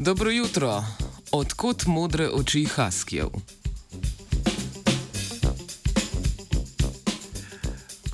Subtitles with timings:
[0.00, 0.84] Dobro jutro,
[1.32, 3.26] odkot modre oči Haskijev?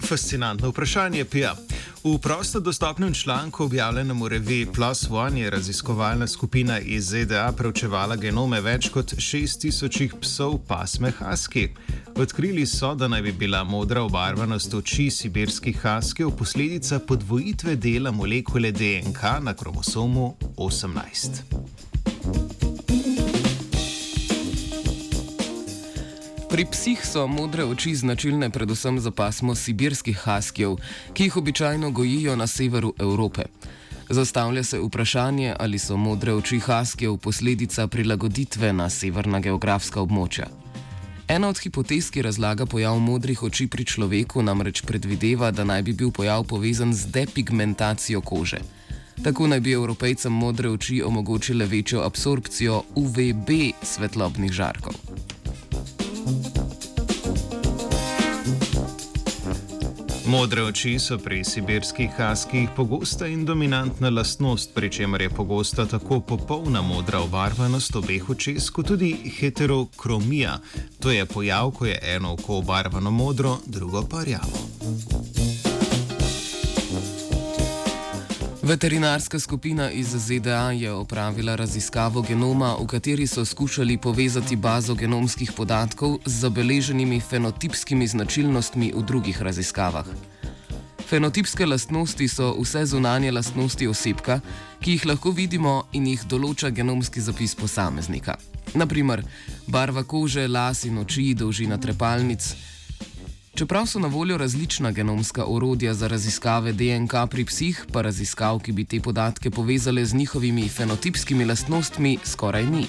[0.09, 1.55] Fascinantno vprašanje, Pija.
[2.05, 8.17] V prosto dostopnem članku objavljenem v reviji Plus One je raziskovalna skupina iz ZDA preučevala
[8.17, 11.69] genome več kot 6000 psov pasme Haski.
[12.17, 18.73] Odkrili so, da naj bi bila modra obarvanost oči sibirskih Haskijev posledica podvojitve dela molekule
[18.73, 21.64] DNK na kromosomu 18.
[26.55, 30.77] Pri psih so modre oči značilne predvsem za pasmo sibirskih haskijev,
[31.13, 33.43] ki jih običajno gojijo na severu Evrope.
[34.11, 40.47] Zastavlja se vprašanje, ali so modre oči haskijev posledica prilagoditve na severna geografska območja.
[41.29, 45.93] Ena od hipotez, ki razlaga pojav modrih oči pri človeku, namreč predvideva, da naj bi
[45.93, 48.63] bil pojav povezan z depigmentacijo kože.
[49.23, 53.51] Tako naj bi evropejcem modre oči omogočile večjo absorpcijo UVB
[53.83, 54.95] svetlobnih žarkov.
[60.27, 66.21] Modre oči so pri sibirskih haskih pogosta in dominantna lastnost, pri čemer je pogosta tako
[66.21, 70.59] popolna modra obarvanost obeh očes, kot tudi heterokromija.
[71.01, 74.59] To je pojav, ko je eno oko obarvano modro, drugo pa rjavo.
[78.65, 85.53] Veterinarska skupina iz ZDA je opravila raziskavo genoma, v kateri so skušali povezati bazo genomskih
[85.53, 90.07] podatkov z zabeleženimi fenotipskimi značilnostmi v drugih raziskavah.
[91.09, 94.41] Fenotipske lastnosti so vse zunanje lastnosti osebka,
[94.81, 98.39] ki jih lahko vidimo in jih določa genomski zapis posameznika.
[98.75, 99.25] Naprimer,
[99.67, 102.74] barva kože, las in oči, dolžina trepalnic.
[103.55, 108.73] Čeprav so na voljo različna genomska orodja za raziskave DNK pri psih, pa raziskav, ki
[108.73, 112.87] bi te podatke povezale z njihovimi fenotipskimi lastnostmi, skoraj ni.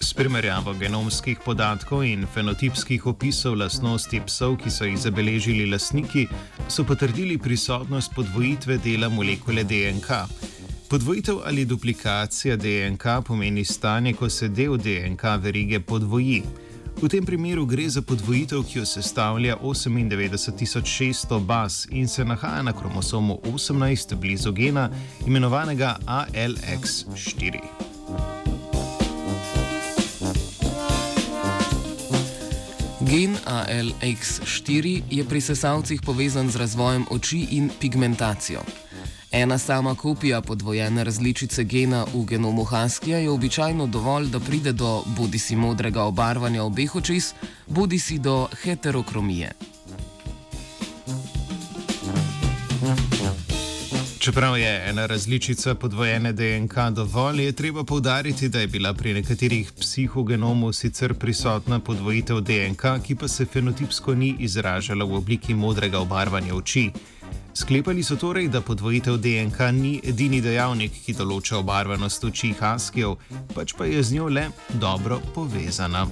[0.00, 6.26] S primerjavo genomskih podatkov in fenotipskih opisov lastnosti psov, ki so jih zabeležili lastniki,
[6.68, 10.51] so potrdili prisotnost podvojitve dela molekule DNK.
[10.92, 16.42] Podvojitev ali duplikacija DNK pomeni stanje, ko se del DNK verige podvoji.
[17.02, 22.72] V tem primeru gre za podvojitev, ki jo sestavlja 98600 baz in se nahaja na
[22.72, 24.90] kromosomu 18 blizu gena
[25.26, 27.60] imenovanega ALX4.
[33.00, 38.60] Gen ALX4 je pri sesalcih povezan z razvojem oči in pigmentacijo.
[39.32, 45.02] Ena sama kopija podvojene različice gena v genomu Haskija je običajno dovolj, da pride do
[45.06, 47.34] bodi si modrega obarvanja obeh očes,
[47.66, 49.52] bodi si do heterokromije.
[54.18, 59.72] Čeprav je ena različica podvojene DNK dovolj, je treba povdariti, da je bila pri nekaterih
[59.80, 65.54] psih v genomu sicer prisotna podvojitev DNK, ki pa se fenotipsko ni izražala v obliki
[65.54, 66.90] modrega obarvanja oči.
[67.54, 73.18] Sklepali so torej, da podvojitev DNK ni edini dejavnik, ki določa obarvanost oči Haskijev,
[73.52, 74.46] pač pa je z njo le
[74.80, 76.06] dobro povezana.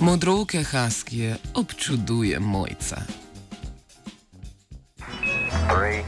[0.00, 3.02] Modroke Haskije občuduje mojca.
[5.68, 6.04] Three,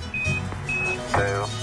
[1.13, 1.60] two,